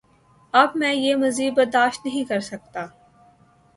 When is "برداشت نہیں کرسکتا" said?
1.57-2.85